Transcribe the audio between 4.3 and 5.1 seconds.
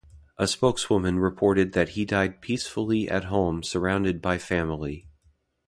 family.